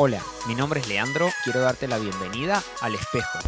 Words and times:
Hola, 0.00 0.22
mi 0.46 0.54
nombre 0.54 0.78
es 0.78 0.88
Leandro, 0.88 1.28
quiero 1.42 1.58
darte 1.58 1.88
la 1.88 1.98
bienvenida 1.98 2.62
al 2.82 2.94
espejo. 2.94 3.40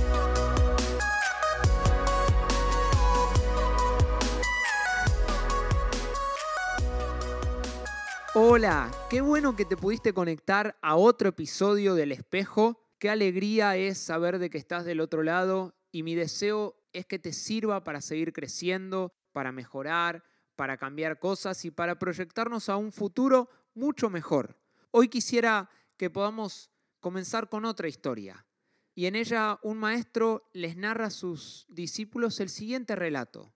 Hola, 8.35 8.91
qué 9.09 9.21
bueno 9.21 9.55
que 9.55 9.65
te 9.65 9.77
pudiste 9.77 10.13
conectar 10.13 10.77
a 10.83 10.97
otro 10.97 11.29
episodio 11.29 11.95
del 11.95 12.11
espejo. 12.11 12.83
Qué 12.99 13.11
alegría 13.11 13.77
es 13.77 13.99
saber 13.99 14.41
de 14.41 14.51
que 14.51 14.59
estás 14.59 14.85
del 14.85 14.99
otro 14.99 15.23
lado 15.23 15.77
y 15.93 16.03
mi 16.03 16.17
deseo 16.17 16.75
es 16.93 17.07
que 17.07 17.21
te 17.21 17.33
sirva 17.33 17.85
para 17.85 18.01
seguir 18.01 18.33
creciendo, 18.33 19.15
para 19.31 19.53
mejorar, 19.53 20.25
para 20.57 20.77
cambiar 20.79 21.21
cosas 21.21 21.65
y 21.65 21.71
para 21.71 22.01
proyectarnos 22.01 22.69
a 22.69 22.77
un 22.77 22.91
futuro 22.91 23.49
mucho 23.73 24.11
mejor. 24.11 24.57
Hoy 24.91 25.07
quisiera 25.07 25.71
que 26.01 26.09
podamos 26.09 26.71
comenzar 27.01 27.51
con 27.51 27.67
otra 27.67 27.87
historia. 27.87 28.47
Y 28.95 29.05
en 29.05 29.17
ella 29.17 29.59
un 29.63 29.77
maestro 29.77 30.49
les 30.55 30.75
narra 30.75 31.09
a 31.09 31.11
sus 31.11 31.67
discípulos 31.69 32.41
el 32.41 32.49
siguiente 32.49 32.97
relato. 32.97 33.53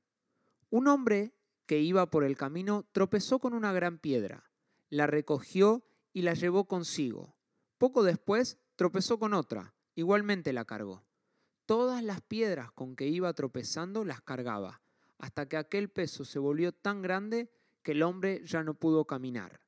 Un 0.68 0.86
hombre 0.88 1.34
que 1.64 1.80
iba 1.80 2.10
por 2.10 2.22
el 2.22 2.36
camino 2.36 2.86
tropezó 2.92 3.38
con 3.38 3.54
una 3.54 3.72
gran 3.72 3.96
piedra, 3.96 4.50
la 4.90 5.06
recogió 5.06 5.86
y 6.12 6.20
la 6.20 6.34
llevó 6.34 6.68
consigo. 6.68 7.34
Poco 7.78 8.02
después 8.02 8.58
tropezó 8.76 9.18
con 9.18 9.32
otra, 9.32 9.74
igualmente 9.94 10.52
la 10.52 10.66
cargó. 10.66 11.06
Todas 11.64 12.04
las 12.04 12.20
piedras 12.20 12.70
con 12.72 12.94
que 12.94 13.06
iba 13.06 13.32
tropezando 13.32 14.04
las 14.04 14.20
cargaba, 14.20 14.82
hasta 15.16 15.48
que 15.48 15.56
aquel 15.56 15.88
peso 15.88 16.26
se 16.26 16.38
volvió 16.38 16.72
tan 16.72 17.00
grande 17.00 17.50
que 17.82 17.92
el 17.92 18.02
hombre 18.02 18.42
ya 18.44 18.62
no 18.62 18.74
pudo 18.74 19.06
caminar. 19.06 19.63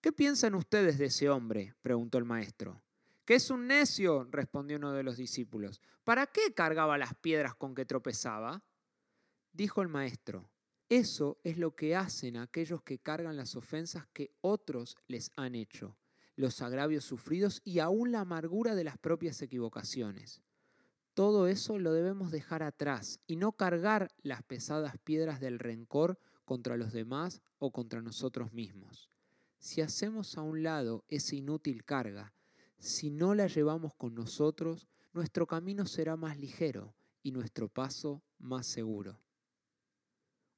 ¿Qué 0.00 0.12
piensan 0.12 0.54
ustedes 0.54 0.96
de 0.96 1.06
ese 1.06 1.28
hombre? 1.28 1.74
preguntó 1.82 2.18
el 2.18 2.24
maestro. 2.24 2.84
Que 3.24 3.34
es 3.34 3.50
un 3.50 3.66
necio, 3.66 4.28
respondió 4.30 4.76
uno 4.76 4.92
de 4.92 5.02
los 5.02 5.16
discípulos. 5.16 5.80
¿Para 6.04 6.26
qué 6.26 6.54
cargaba 6.54 6.96
las 6.98 7.14
piedras 7.14 7.56
con 7.56 7.74
que 7.74 7.84
tropezaba? 7.84 8.62
Dijo 9.52 9.82
el 9.82 9.88
maestro, 9.88 10.52
eso 10.88 11.40
es 11.42 11.58
lo 11.58 11.74
que 11.74 11.96
hacen 11.96 12.36
aquellos 12.36 12.82
que 12.82 13.00
cargan 13.00 13.36
las 13.36 13.56
ofensas 13.56 14.06
que 14.12 14.32
otros 14.40 14.96
les 15.08 15.32
han 15.36 15.56
hecho, 15.56 15.98
los 16.36 16.62
agravios 16.62 17.04
sufridos 17.04 17.60
y 17.64 17.80
aún 17.80 18.12
la 18.12 18.20
amargura 18.20 18.76
de 18.76 18.84
las 18.84 18.98
propias 18.98 19.42
equivocaciones. 19.42 20.42
Todo 21.12 21.48
eso 21.48 21.80
lo 21.80 21.92
debemos 21.92 22.30
dejar 22.30 22.62
atrás 22.62 23.18
y 23.26 23.34
no 23.34 23.50
cargar 23.50 24.12
las 24.22 24.44
pesadas 24.44 24.96
piedras 24.98 25.40
del 25.40 25.58
rencor 25.58 26.20
contra 26.44 26.76
los 26.76 26.92
demás 26.92 27.42
o 27.58 27.72
contra 27.72 28.00
nosotros 28.00 28.52
mismos. 28.52 29.10
Si 29.68 29.82
hacemos 29.82 30.38
a 30.38 30.40
un 30.40 30.62
lado 30.62 31.04
esa 31.08 31.36
inútil 31.36 31.84
carga, 31.84 32.32
si 32.78 33.10
no 33.10 33.34
la 33.34 33.48
llevamos 33.48 33.94
con 33.94 34.14
nosotros, 34.14 34.88
nuestro 35.12 35.46
camino 35.46 35.84
será 35.84 36.16
más 36.16 36.38
ligero 36.38 36.94
y 37.22 37.32
nuestro 37.32 37.68
paso 37.68 38.22
más 38.38 38.66
seguro. 38.66 39.20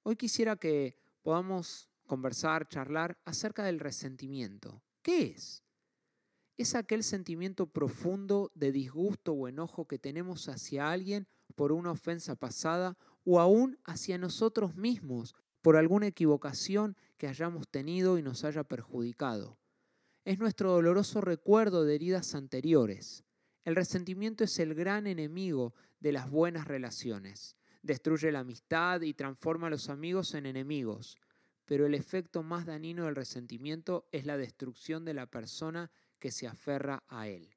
Hoy 0.05 0.15
quisiera 0.15 0.55
que 0.55 0.97
podamos 1.23 1.91
conversar, 2.07 2.69
charlar 2.69 3.19
acerca 3.25 3.65
del 3.65 3.81
resentimiento. 3.81 4.81
¿Qué 5.03 5.33
es? 5.33 5.65
es 6.57 6.77
aquel 6.77 7.03
sentimiento 7.03 7.67
profundo 7.67 8.53
de 8.55 8.71
disgusto 8.71 9.33
o 9.33 9.49
enojo 9.49 9.89
que 9.89 9.99
tenemos 9.99 10.49
hacia 10.49 10.89
alguien 10.89 11.27
por 11.57 11.73
una 11.73 11.91
ofensa 11.91 12.37
pasada 12.37 12.97
o 13.25 13.41
aún 13.41 13.77
hacia 13.83 14.19
nosotros 14.19 14.77
mismos 14.77 15.35
por 15.63 15.77
alguna 15.77 16.07
equivocación 16.07 16.97
que 17.21 17.29
hayamos 17.29 17.69
tenido 17.69 18.17
y 18.17 18.23
nos 18.23 18.45
haya 18.45 18.65
perjudicado. 18.65 19.59
Es 20.25 20.39
nuestro 20.39 20.73
doloroso 20.73 21.21
recuerdo 21.21 21.85
de 21.85 21.95
heridas 21.95 22.35
anteriores. 22.35 23.25
El 23.67 23.77
resentimiento 23.77 24.43
es 24.43 24.59
el 24.59 24.75
gran 24.75 25.07
enemigo 25.07 25.75
de 26.01 26.13
las 26.13 26.31
buenas 26.31 26.67
relaciones. 26.67 27.59
Destruye 27.83 28.33
la 28.33 28.39
amistad 28.39 29.03
y 29.03 29.13
transforma 29.13 29.67
a 29.67 29.71
los 29.71 29.91
amigos 29.91 30.33
en 30.33 30.47
enemigos. 30.47 31.19
Pero 31.67 31.85
el 31.85 31.95
efecto 31.95 32.43
más 32.43 32.65
dañino 32.65 33.05
del 33.05 33.17
resentimiento 33.17 34.09
es 34.13 34.25
la 34.25 34.39
destrucción 34.39 35.05
de 35.05 35.13
la 35.13 35.27
persona 35.27 35.91
que 36.19 36.31
se 36.31 36.47
aferra 36.47 37.05
a 37.07 37.29
Él. 37.29 37.55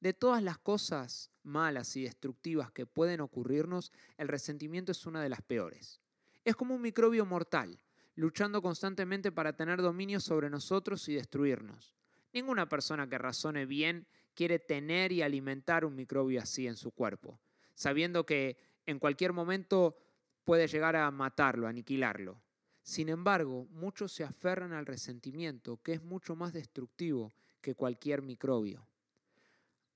De 0.00 0.12
todas 0.12 0.42
las 0.42 0.58
cosas 0.58 1.30
malas 1.42 1.96
y 1.96 2.02
destructivas 2.02 2.70
que 2.72 2.84
pueden 2.84 3.22
ocurrirnos, 3.22 3.90
el 4.18 4.28
resentimiento 4.28 4.92
es 4.92 5.06
una 5.06 5.22
de 5.22 5.30
las 5.30 5.40
peores. 5.40 6.02
Es 6.44 6.56
como 6.56 6.74
un 6.74 6.82
microbio 6.82 7.24
mortal, 7.24 7.78
luchando 8.14 8.60
constantemente 8.60 9.32
para 9.32 9.54
tener 9.54 9.80
dominio 9.80 10.20
sobre 10.20 10.50
nosotros 10.50 11.08
y 11.08 11.14
destruirnos. 11.14 11.94
Ninguna 12.32 12.68
persona 12.68 13.08
que 13.08 13.18
razone 13.18 13.66
bien 13.66 14.06
quiere 14.34 14.58
tener 14.58 15.12
y 15.12 15.22
alimentar 15.22 15.84
un 15.84 15.94
microbio 15.94 16.40
así 16.40 16.66
en 16.66 16.76
su 16.76 16.90
cuerpo, 16.92 17.40
sabiendo 17.74 18.24
que 18.24 18.56
en 18.86 18.98
cualquier 18.98 19.32
momento 19.32 19.96
puede 20.44 20.66
llegar 20.66 20.96
a 20.96 21.10
matarlo, 21.10 21.66
aniquilarlo. 21.66 22.42
Sin 22.82 23.08
embargo, 23.08 23.66
muchos 23.70 24.12
se 24.12 24.24
aferran 24.24 24.72
al 24.72 24.86
resentimiento, 24.86 25.80
que 25.82 25.92
es 25.92 26.02
mucho 26.02 26.34
más 26.34 26.52
destructivo 26.52 27.32
que 27.60 27.74
cualquier 27.74 28.22
microbio. 28.22 28.88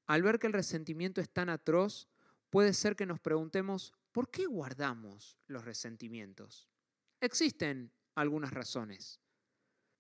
Al 0.07 0.23
ver 0.23 0.39
que 0.39 0.47
el 0.47 0.53
resentimiento 0.53 1.21
es 1.21 1.29
tan 1.29 1.49
atroz, 1.49 2.09
puede 2.49 2.73
ser 2.75 2.95
que 2.95 3.07
nos 3.07 3.19
preguntemos, 3.19 3.93
¿por 4.13 4.31
qué 4.31 4.47
guardamos 4.47 5.37
los 5.49 5.65
resentimientos? 5.65 6.69
Existen 7.21 7.93
algunas 8.17 8.53
razones. 8.53 9.21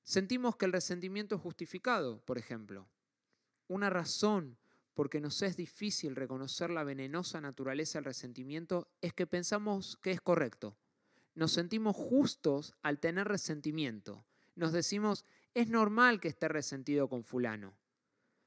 Sentimos 0.03 0.57
que 0.57 0.65
el 0.65 0.73
resentimiento 0.73 1.37
es 1.37 1.41
justificado, 1.41 2.21
por 2.25 2.39
ejemplo. 2.39 2.89
Una 3.69 3.91
razón 3.91 4.59
porque 4.95 5.21
nos 5.21 5.43
es 5.43 5.57
difícil 5.57 6.17
reconocer 6.17 6.71
la 6.71 6.83
venenosa 6.83 7.41
naturaleza 7.41 7.99
del 7.99 8.07
resentimiento 8.07 8.89
es 9.03 9.13
que 9.13 9.27
pensamos 9.27 9.99
que 10.03 10.11
es 10.11 10.21
correcto. 10.21 10.77
Nos 11.35 11.53
sentimos 11.53 11.95
justos 11.95 12.75
al 12.83 12.99
tener 12.99 13.29
resentimiento. 13.29 14.25
Nos 14.55 14.73
decimos, 14.73 15.27
es 15.53 15.69
normal 15.69 16.19
que 16.19 16.29
esté 16.29 16.49
resentido 16.49 17.09
con 17.09 17.25
fulano. 17.25 17.77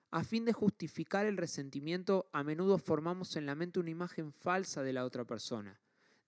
A 0.10 0.24
fin 0.24 0.44
de 0.44 0.54
justificar 0.54 1.28
el 1.28 1.38
resentimiento, 1.38 2.30
a 2.34 2.44
menudo 2.44 2.80
formamos 2.80 3.36
en 3.36 3.46
la 3.46 3.54
mente 3.54 3.80
una 3.80 3.92
imagen 3.92 4.34
falsa 4.34 4.82
de 4.82 4.94
la 4.94 5.06
otra 5.06 5.26
persona. 5.26 5.80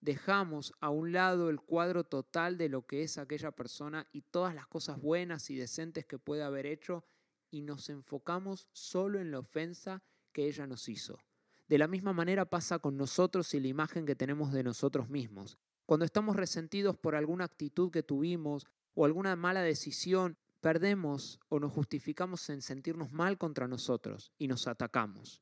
Dejamos 0.02 0.74
a 0.80 0.90
un 0.90 1.12
lado 1.12 1.50
el 1.50 1.62
cuadro 1.62 2.04
total 2.04 2.58
de 2.58 2.70
lo 2.70 2.88
que 2.88 3.04
es 3.04 3.20
aquella 3.20 3.52
persona 3.52 4.08
y 4.12 4.24
todas 4.24 4.56
las 4.56 4.66
cosas 4.66 5.00
buenas 5.00 5.52
y 5.52 5.56
decentes 5.56 6.06
que 6.06 6.18
puede 6.18 6.42
haber 6.42 6.66
hecho 6.66 7.06
y 7.52 7.62
nos 7.62 7.88
enfocamos 7.90 8.68
solo 8.72 9.20
en 9.20 9.30
la 9.30 9.40
ofensa 9.40 10.02
que 10.34 10.48
ella 10.48 10.66
nos 10.66 10.90
hizo. 10.90 11.20
De 11.68 11.78
la 11.78 11.88
misma 11.88 12.14
manera 12.14 12.50
pasa 12.50 12.80
con 12.80 12.98
nosotros 12.98 13.54
y 13.54 13.60
la 13.60 13.68
imagen 13.68 14.08
que 14.08 14.16
tenemos 14.16 14.52
de 14.52 14.64
nosotros 14.64 15.08
mismos. 15.08 15.60
Cuando 15.86 16.06
estamos 16.06 16.36
resentidos 16.36 16.98
por 16.98 17.16
alguna 17.16 17.46
actitud 17.46 17.92
que 17.92 18.02
tuvimos 18.02 18.66
o 18.96 19.06
alguna 19.06 19.36
mala 19.36 19.62
decisión 19.62 20.36
perdemos 20.62 21.40
o 21.50 21.60
nos 21.60 21.74
justificamos 21.74 22.50
en 22.50 22.62
sentirnos 22.62 23.12
mal 23.12 23.38
contra 23.38 23.68
nosotros 23.68 24.32
y 24.40 24.48
nos 24.48 24.68
atacamos. 24.68 25.42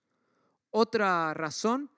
Otra 0.70 1.34
razón 1.34 1.90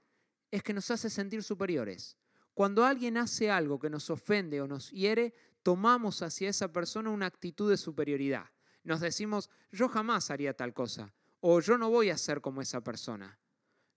es 0.51 0.61
que 0.63 0.73
nos 0.73 0.91
hace 0.91 1.09
sentir 1.09 1.43
superiores. 1.43 2.17
Cuando 2.53 2.85
alguien 2.85 3.17
hace 3.17 3.49
algo 3.49 3.79
que 3.79 3.89
nos 3.89 4.09
ofende 4.09 4.61
o 4.61 4.67
nos 4.67 4.91
hiere, 4.91 5.33
tomamos 5.63 6.21
hacia 6.21 6.49
esa 6.49 6.71
persona 6.71 7.09
una 7.09 7.25
actitud 7.25 7.69
de 7.69 7.77
superioridad. 7.77 8.45
Nos 8.83 8.99
decimos, 8.99 9.49
yo 9.71 9.87
jamás 9.87 10.31
haría 10.31 10.55
tal 10.55 10.73
cosa 10.73 11.13
o 11.39 11.59
yo 11.59 11.77
no 11.77 11.89
voy 11.89 12.09
a 12.09 12.17
ser 12.17 12.41
como 12.41 12.61
esa 12.61 12.81
persona. 12.81 13.39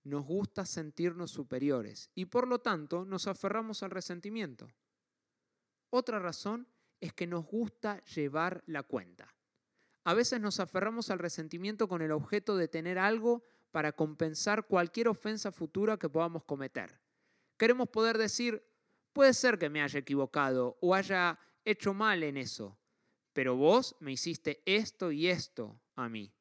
Nos 0.03 0.25
gusta 0.25 0.67
sentirnos 0.67 1.31
superiores 1.31 2.11
y 2.15 2.27
por 2.27 2.47
lo 2.47 2.61
tanto 2.61 3.05
nos 3.05 3.27
aferramos 3.27 3.83
al 3.83 3.91
resentimiento. 3.91 4.69
Otra 5.91 6.19
razón 6.19 6.69
es 7.01 7.13
que 7.13 7.27
nos 7.27 7.47
gusta 7.47 8.03
llevar 8.05 8.63
la 8.67 8.83
cuenta. 8.83 9.35
A 10.05 10.13
veces 10.13 10.41
nos 10.41 10.61
aferramos 10.61 11.11
al 11.11 11.19
resentimiento 11.19 11.89
con 11.89 12.03
el 12.03 12.13
objeto 12.13 12.57
de 12.57 12.69
tener 12.69 12.99
algo 12.99 13.43
para 13.71 13.93
compensar 13.93 14.67
cualquier 14.67 15.09
ofensa 15.09 15.51
futura 15.51 15.97
que 15.97 16.09
podamos 16.09 16.45
cometer. 16.45 17.04
Queremos 17.57 17.89
poder 17.89 18.19
decir, 18.19 18.63
puede 19.13 19.33
ser 19.35 19.59
que 19.59 19.71
me 19.71 19.83
haya 19.83 19.99
equivocado 19.99 20.77
o 20.81 20.95
haya 20.95 21.39
hecho 21.65 21.95
mal 21.95 22.23
en 22.23 22.37
eso, 22.37 22.79
pero 23.33 23.57
vos 23.57 23.97
me 24.01 24.13
hiciste 24.13 24.63
esto 24.67 25.13
y 25.13 25.29
esto 25.29 25.81
a 25.97 26.09
mí. 26.09 26.35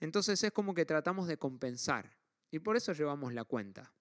Entonces 0.00 0.42
es 0.42 0.52
como 0.52 0.74
que 0.74 0.84
tratamos 0.84 1.26
de 1.26 1.38
compensar 1.38 2.16
y 2.50 2.58
por 2.58 2.76
eso 2.76 2.92
llevamos 2.92 3.32
la 3.32 3.44
cuenta. 3.44 3.92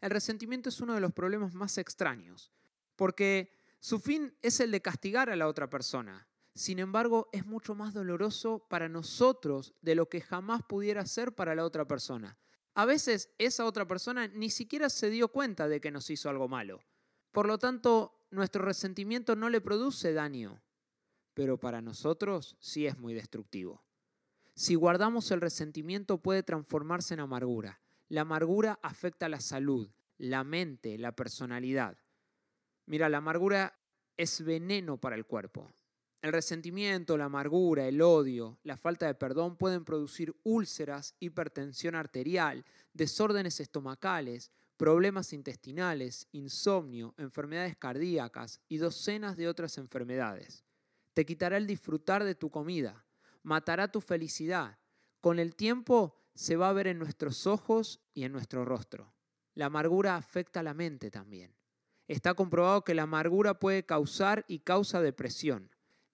El 0.00 0.10
resentimiento 0.10 0.68
es 0.68 0.80
uno 0.80 0.94
de 0.94 1.00
los 1.00 1.12
problemas 1.12 1.54
más 1.54 1.78
extraños, 1.78 2.50
porque 2.96 3.56
su 3.78 4.00
fin 4.00 4.36
es 4.42 4.60
el 4.60 4.70
de 4.70 4.82
castigar 4.82 5.30
a 5.30 5.36
la 5.36 5.46
otra 5.46 5.70
persona. 5.70 6.28
Sin 6.54 6.78
embargo, 6.78 7.28
es 7.32 7.46
mucho 7.46 7.74
más 7.74 7.94
doloroso 7.94 8.66
para 8.68 8.88
nosotros 8.88 9.74
de 9.80 9.94
lo 9.94 10.08
que 10.08 10.20
jamás 10.20 10.62
pudiera 10.68 11.06
ser 11.06 11.32
para 11.34 11.54
la 11.54 11.64
otra 11.64 11.86
persona. 11.86 12.36
A 12.74 12.86
veces 12.86 13.30
esa 13.38 13.64
otra 13.66 13.86
persona 13.86 14.28
ni 14.28 14.50
siquiera 14.50 14.88
se 14.88 15.10
dio 15.10 15.28
cuenta 15.28 15.68
de 15.68 15.80
que 15.80 15.90
nos 15.90 16.08
hizo 16.10 16.30
algo 16.30 16.48
malo. 16.48 16.82
Por 17.30 17.46
lo 17.46 17.58
tanto, 17.58 18.26
nuestro 18.30 18.64
resentimiento 18.64 19.36
no 19.36 19.50
le 19.50 19.60
produce 19.60 20.12
daño, 20.12 20.62
pero 21.34 21.58
para 21.58 21.80
nosotros 21.82 22.56
sí 22.60 22.86
es 22.86 22.98
muy 22.98 23.14
destructivo. 23.14 23.84
Si 24.54 24.74
guardamos 24.74 25.30
el 25.30 25.40
resentimiento 25.40 26.18
puede 26.18 26.42
transformarse 26.42 27.14
en 27.14 27.20
amargura. 27.20 27.80
La 28.08 28.22
amargura 28.22 28.78
afecta 28.82 29.28
la 29.28 29.40
salud, 29.40 29.90
la 30.18 30.44
mente, 30.44 30.98
la 30.98 31.16
personalidad. 31.16 31.96
Mira, 32.84 33.08
la 33.08 33.18
amargura 33.18 33.78
es 34.16 34.44
veneno 34.44 34.98
para 34.98 35.16
el 35.16 35.24
cuerpo. 35.24 35.70
El 36.22 36.32
resentimiento, 36.32 37.18
la 37.18 37.24
amargura, 37.24 37.88
el 37.88 38.00
odio, 38.00 38.60
la 38.62 38.76
falta 38.76 39.06
de 39.06 39.14
perdón 39.14 39.56
pueden 39.56 39.84
producir 39.84 40.32
úlceras, 40.44 41.16
hipertensión 41.18 41.96
arterial, 41.96 42.64
desórdenes 42.94 43.58
estomacales, 43.58 44.52
problemas 44.76 45.32
intestinales, 45.32 46.28
insomnio, 46.30 47.12
enfermedades 47.18 47.76
cardíacas 47.76 48.60
y 48.68 48.76
docenas 48.76 49.36
de 49.36 49.48
otras 49.48 49.78
enfermedades. 49.78 50.64
Te 51.12 51.26
quitará 51.26 51.56
el 51.56 51.66
disfrutar 51.66 52.22
de 52.22 52.36
tu 52.36 52.50
comida, 52.50 53.04
matará 53.42 53.90
tu 53.90 54.00
felicidad. 54.00 54.78
Con 55.20 55.40
el 55.40 55.56
tiempo 55.56 56.16
se 56.36 56.54
va 56.54 56.68
a 56.68 56.72
ver 56.72 56.86
en 56.86 57.00
nuestros 57.00 57.48
ojos 57.48 58.00
y 58.14 58.22
en 58.22 58.30
nuestro 58.30 58.64
rostro. 58.64 59.12
La 59.54 59.66
amargura 59.66 60.14
afecta 60.14 60.60
a 60.60 60.62
la 60.62 60.72
mente 60.72 61.10
también. 61.10 61.52
Está 62.06 62.34
comprobado 62.34 62.84
que 62.84 62.94
la 62.94 63.02
amargura 63.02 63.58
puede 63.58 63.84
causar 63.84 64.44
y 64.46 64.60
causa 64.60 65.02
depresión. 65.02 65.71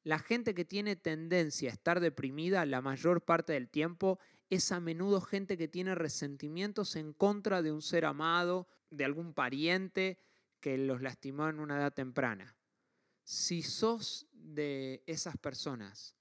La 0.08 0.18
gente 0.18 0.54
que 0.54 0.64
tiene 0.64 0.96
tendencia 0.96 1.68
a 1.68 1.74
estar 1.74 2.00
deprimida 2.00 2.64
la 2.64 2.80
mayor 2.80 3.26
parte 3.26 3.52
del 3.52 3.68
tiempo 3.68 4.18
es 4.48 4.72
a 4.72 4.80
menudo 4.80 5.20
gente 5.20 5.58
que 5.58 5.68
tiene 5.68 5.94
resentimientos 5.94 6.96
en 6.96 7.12
contra 7.12 7.60
de 7.60 7.72
un 7.72 7.82
ser 7.82 8.06
amado, 8.06 8.68
de 8.88 9.04
algún 9.04 9.34
pariente 9.34 10.18
que 10.60 10.78
los 10.78 11.02
lastimó 11.02 11.50
en 11.50 11.60
una 11.60 11.76
edad 11.76 11.92
temprana. 11.92 12.56
Si 13.22 13.60
sos 13.60 14.26
de 14.32 15.02
esas 15.06 15.36
personas, 15.36 16.16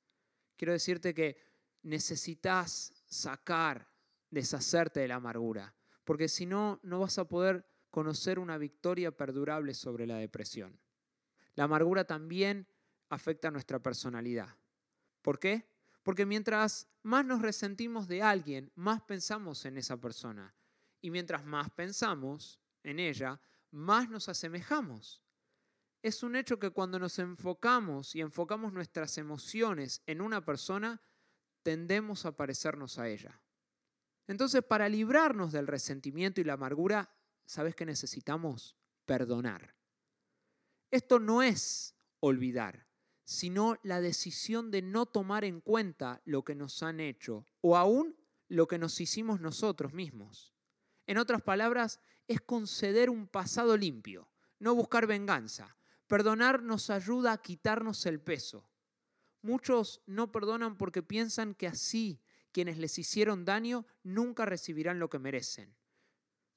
quiero 0.57 0.74
decirte 0.74 1.13
que 1.13 1.38
necesitas 1.81 2.92
sacar, 3.06 3.88
deshacerte 4.30 5.00
de 5.00 5.07
la 5.07 5.16
amargura, 5.16 5.74
porque 6.04 6.28
si 6.28 6.45
no, 6.45 6.81
no 6.84 7.00
vas 7.00 7.19
a 7.19 7.30
poder 7.30 7.66
conocer 7.89 8.38
una 8.38 8.57
victoria 8.57 9.16
perdurable 9.16 9.74
sobre 9.74 10.06
la 10.06 10.18
depresión. 10.18 10.78
La 11.56 11.63
amargura 11.63 12.04
también 12.04 12.68
afecta 13.09 13.51
nuestra 13.51 13.80
personalidad. 13.80 14.56
¿Por 15.21 15.39
qué? 15.39 15.69
Porque 16.04 16.25
mientras 16.25 16.88
más 17.04 17.25
nos 17.25 17.42
resentimos 17.42 18.07
de 18.07 18.21
alguien, 18.21 18.71
más 18.75 19.01
pensamos 19.01 19.65
en 19.65 19.77
esa 19.77 20.00
persona. 20.00 20.56
Y 21.01 21.12
mientras 21.12 21.44
más 21.44 21.69
pensamos 21.71 22.59
en 22.83 23.00
ella, 23.00 23.39
más 23.71 24.09
nos 24.09 24.30
asemejamos. 24.30 25.21
Es 26.01 26.24
un 26.24 26.36
hecho 26.36 26.59
que 26.59 26.69
cuando 26.69 27.00
nos 27.00 27.19
enfocamos 27.19 28.15
y 28.15 28.21
enfocamos 28.21 28.71
nuestras 28.71 29.18
emociones 29.18 30.01
en 30.06 30.21
una 30.21 30.45
persona, 30.45 31.01
tendemos 31.63 32.25
a 32.25 32.36
parecernos 32.36 32.98
a 33.00 33.10
ella. 33.10 33.42
Entonces, 34.27 34.63
para 34.63 34.88
librarnos 34.88 35.51
del 35.51 35.68
resentimiento 35.68 36.39
y 36.39 36.45
la 36.45 36.53
amargura, 36.53 37.13
¿sabes 37.45 37.75
qué 37.75 37.86
necesitamos? 37.86 38.77
Perdonar. 39.06 39.75
Esto 40.89 41.19
no 41.19 41.42
es 41.42 41.95
olvidar 42.21 42.87
sino 43.27 43.75
la 43.83 44.00
decisión 44.00 44.71
de 44.71 44.81
no 44.81 45.06
tomar 45.06 45.44
en 45.44 45.59
cuenta 45.59 46.21
lo 46.24 46.45
que 46.45 46.56
nos 46.56 46.81
han 46.81 47.01
hecho 47.01 47.45
o 47.59 47.75
aún 47.75 48.15
lo 48.47 48.69
que 48.69 48.77
nos 48.77 49.01
hicimos 49.01 49.41
nosotros 49.41 49.91
mismos. 49.91 50.53
En 51.07 51.18
otras 51.18 51.41
palabras, 51.41 52.00
es 52.29 52.39
conceder 52.39 53.09
un 53.09 53.27
pasado 53.27 53.75
limpio, 53.75 54.29
no 54.59 54.74
buscar 54.75 55.07
venganza. 55.07 55.75
Perdonar 56.07 56.63
nos 56.63 56.89
ayuda 56.89 57.33
a 57.33 57.41
quitarnos 57.41 58.06
el 58.06 58.21
peso. 58.21 58.69
Muchos 59.41 60.01
no 60.06 60.31
perdonan 60.31 60.77
porque 60.77 61.03
piensan 61.03 61.53
que 61.53 61.68
así 61.68 62.21
quienes 62.53 62.77
les 62.77 62.97
hicieron 62.97 63.44
daño 63.44 63.85
nunca 64.03 64.45
recibirán 64.45 65.00
lo 65.00 65.09
que 65.09 65.19
merecen. 65.19 65.75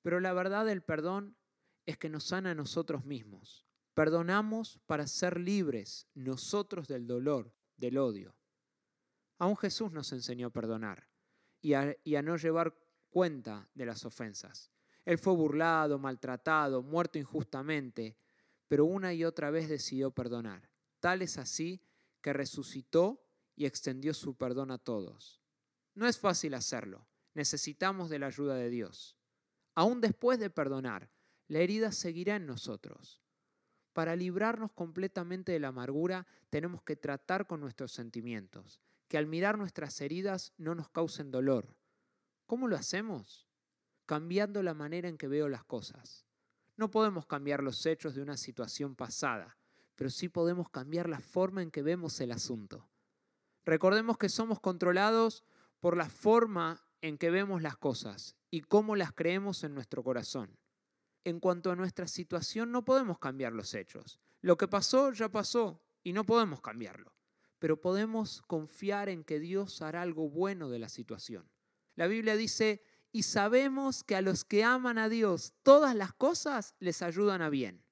Pero 0.02 0.20
la 0.20 0.32
verdad 0.32 0.66
del 0.66 0.82
perdón 0.82 1.36
es 1.84 1.98
que 1.98 2.08
nos 2.08 2.22
sana 2.22 2.52
a 2.52 2.54
nosotros 2.54 3.04
mismos. 3.04 3.66
Perdonamos 3.94 4.78
para 4.86 5.06
ser 5.06 5.38
libres 5.38 6.06
nosotros 6.14 6.88
del 6.88 7.06
dolor, 7.06 7.52
del 7.76 7.98
odio. 7.98 8.36
Aún 9.38 9.56
Jesús 9.56 9.90
nos 9.90 10.12
enseñó 10.12 10.48
a 10.48 10.52
perdonar 10.52 11.08
y 11.62 11.74
a, 11.74 12.22
no 12.22 12.36
llevar 12.36 12.74
cuenta 13.10 13.68
de 13.74 13.86
las 13.86 14.04
ofensas. 14.04 14.70
Él 15.04 15.18
fue 15.18 15.34
burlado, 15.34 15.98
maltratado, 15.98 16.82
muerto 16.82 17.18
injustamente, 17.18 18.16
pero 18.68 18.84
una 18.84 19.12
y 19.12 19.24
otra 19.24 19.50
vez 19.50 19.68
decidió 19.68 20.10
perdonar. 20.10 20.70
Tal 21.00 21.22
es 21.22 21.38
así 21.38 21.82
que 22.20 22.32
resucitó 22.32 23.24
y 23.56 23.66
extendió 23.66 24.14
su 24.14 24.36
perdón 24.36 24.70
a 24.70 24.78
todos. 24.78 25.40
No 25.94 26.06
es 26.06 26.18
fácil 26.18 26.54
hacerlo, 26.54 27.06
necesitamos 27.34 28.10
de 28.10 28.18
la 28.18 28.26
ayuda 28.26 28.54
de 28.54 28.70
Dios. 28.70 29.16
Aún 29.74 30.00
después 30.00 30.38
de 30.38 30.50
perdonar, 30.50 31.10
la 31.48 31.60
herida 31.60 31.92
seguirá 31.92 32.36
en 32.36 32.46
nosotros. 32.46 33.19
Para 33.92 34.14
librarnos 34.14 34.72
completamente 34.72 35.52
de 35.52 35.58
la 35.58 35.68
amargura, 35.68 36.26
tenemos 36.48 36.82
que 36.82 36.96
tratar 36.96 37.46
con 37.46 37.60
nuestros 37.60 37.92
sentimientos, 37.92 38.80
que 39.08 39.18
al 39.18 39.26
mirar 39.26 39.58
nuestras 39.58 40.00
heridas 40.00 40.52
no 40.58 40.74
nos 40.74 40.88
causen 40.88 41.30
dolor. 41.30 41.76
¿Cómo 42.46 42.68
lo 42.68 42.76
hacemos? 42.76 43.48
Cambiando 44.06 44.62
la 44.62 44.74
manera 44.74 45.08
en 45.08 45.18
que 45.18 45.28
veo 45.28 45.48
las 45.48 45.64
cosas. 45.64 46.24
No 46.76 46.90
podemos 46.90 47.26
cambiar 47.26 47.62
los 47.62 47.84
hechos 47.84 48.14
de 48.14 48.22
una 48.22 48.36
situación 48.36 48.94
pasada, 48.94 49.56
pero 49.96 50.08
sí 50.08 50.28
podemos 50.28 50.70
cambiar 50.70 51.08
la 51.08 51.20
forma 51.20 51.62
en 51.62 51.70
que 51.70 51.82
vemos 51.82 52.20
el 52.20 52.30
asunto. 52.30 52.88
Recordemos 53.64 54.18
que 54.18 54.28
somos 54.28 54.60
controlados 54.60 55.44
por 55.80 55.96
la 55.96 56.08
forma 56.08 56.82
en 57.02 57.18
que 57.18 57.30
vemos 57.30 57.60
las 57.60 57.76
cosas 57.76 58.36
y 58.50 58.62
cómo 58.62 58.94
las 58.94 59.12
creemos 59.12 59.64
en 59.64 59.74
nuestro 59.74 60.02
corazón 60.02 60.59
en 61.24 61.40
cuanto 61.40 61.70
a 61.70 61.76
nuestra 61.76 62.06
situación 62.06 62.72
no 62.72 62.84
podemos 62.84 63.18
cambiar 63.18 63.52
los 63.52 63.74
hechos. 63.74 64.20
Lo 64.40 64.56
que 64.56 64.68
pasó 64.68 65.12
ya 65.12 65.28
pasó 65.28 65.82
y 66.02 66.12
no 66.12 66.24
podemos 66.24 66.60
cambiarlo. 66.60 67.12
Pero 67.58 67.80
podemos 67.80 68.42
confiar 68.42 69.08
en 69.08 69.24
que 69.24 69.38
Dios 69.38 69.82
hará 69.82 70.02
algo 70.02 70.30
bueno 70.30 70.70
de 70.70 70.78
la 70.78 70.88
situación. 70.88 71.50
La 71.94 72.06
Biblia 72.06 72.36
dice, 72.36 72.82
y 73.12 73.24
sabemos 73.24 74.02
que 74.02 74.16
a 74.16 74.22
los 74.22 74.44
que 74.44 74.64
aman 74.64 74.96
a 74.96 75.08
Dios 75.08 75.52
todas 75.62 75.94
las 75.94 76.14
cosas 76.14 76.74
les 76.78 77.02
ayudan 77.02 77.42
a 77.42 77.50
bien. 77.50 77.84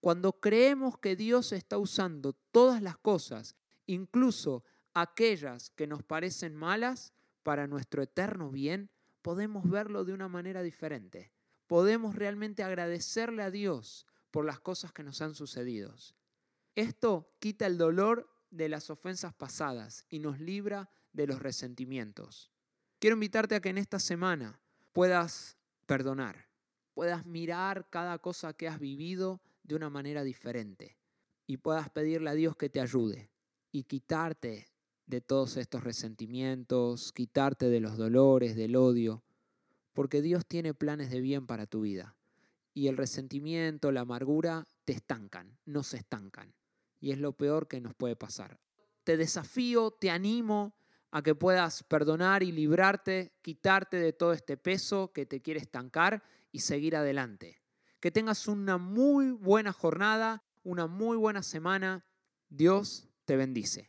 Cuando 0.00 0.40
creemos 0.40 0.96
que 0.96 1.16
Dios 1.16 1.52
está 1.52 1.76
usando 1.76 2.32
todas 2.32 2.80
las 2.80 2.96
cosas, 2.96 3.56
incluso 3.84 4.64
aquellas 4.94 5.68
que 5.70 5.86
nos 5.86 6.02
parecen 6.02 6.54
malas, 6.54 7.12
para 7.42 7.66
nuestro 7.66 8.02
eterno 8.02 8.50
bien, 8.50 8.90
podemos 9.22 9.68
verlo 9.68 10.04
de 10.04 10.12
una 10.12 10.28
manera 10.28 10.62
diferente 10.62 11.32
podemos 11.70 12.16
realmente 12.16 12.64
agradecerle 12.64 13.44
a 13.44 13.52
Dios 13.52 14.04
por 14.32 14.44
las 14.44 14.58
cosas 14.58 14.92
que 14.92 15.04
nos 15.04 15.22
han 15.22 15.36
sucedido. 15.36 15.94
Esto 16.74 17.32
quita 17.38 17.64
el 17.64 17.78
dolor 17.78 18.28
de 18.50 18.68
las 18.68 18.90
ofensas 18.90 19.32
pasadas 19.34 20.04
y 20.10 20.18
nos 20.18 20.40
libra 20.40 20.90
de 21.12 21.28
los 21.28 21.40
resentimientos. 21.40 22.50
Quiero 22.98 23.14
invitarte 23.14 23.54
a 23.54 23.60
que 23.60 23.68
en 23.68 23.78
esta 23.78 24.00
semana 24.00 24.58
puedas 24.92 25.58
perdonar, 25.86 26.48
puedas 26.92 27.24
mirar 27.24 27.88
cada 27.88 28.18
cosa 28.18 28.52
que 28.52 28.66
has 28.66 28.80
vivido 28.80 29.40
de 29.62 29.76
una 29.76 29.90
manera 29.90 30.24
diferente 30.24 30.96
y 31.46 31.58
puedas 31.58 31.88
pedirle 31.88 32.30
a 32.30 32.34
Dios 32.34 32.56
que 32.56 32.68
te 32.68 32.80
ayude 32.80 33.30
y 33.70 33.84
quitarte 33.84 34.66
de 35.06 35.20
todos 35.20 35.56
estos 35.56 35.84
resentimientos, 35.84 37.12
quitarte 37.12 37.68
de 37.68 37.78
los 37.78 37.96
dolores, 37.96 38.56
del 38.56 38.74
odio, 38.74 39.22
porque 39.92 40.22
Dios 40.22 40.46
tiene 40.46 40.74
planes 40.74 41.10
de 41.10 41.20
bien 41.20 41.46
para 41.46 41.66
tu 41.66 41.82
vida. 41.82 42.16
Y 42.74 42.88
el 42.88 42.96
resentimiento, 42.96 43.92
la 43.92 44.02
amargura 44.02 44.66
te 44.84 44.92
estancan, 44.92 45.58
no 45.64 45.82
se 45.82 45.98
estancan. 45.98 46.54
Y 47.00 47.12
es 47.12 47.18
lo 47.18 47.32
peor 47.32 47.68
que 47.68 47.80
nos 47.80 47.94
puede 47.94 48.16
pasar. 48.16 48.60
Te 49.04 49.16
desafío, 49.16 49.90
te 49.90 50.10
animo 50.10 50.74
a 51.10 51.22
que 51.22 51.34
puedas 51.34 51.82
perdonar 51.84 52.42
y 52.42 52.52
librarte, 52.52 53.32
quitarte 53.42 53.96
de 53.96 54.12
todo 54.12 54.32
este 54.32 54.56
peso 54.56 55.12
que 55.12 55.26
te 55.26 55.40
quiere 55.40 55.60
estancar 55.60 56.22
y 56.52 56.60
seguir 56.60 56.94
adelante. 56.96 57.60
Que 57.98 58.10
tengas 58.10 58.46
una 58.46 58.78
muy 58.78 59.32
buena 59.32 59.72
jornada, 59.72 60.44
una 60.62 60.86
muy 60.86 61.16
buena 61.16 61.42
semana. 61.42 62.04
Dios 62.48 63.08
te 63.24 63.36
bendice. 63.36 63.88